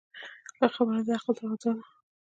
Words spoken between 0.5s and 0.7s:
ښه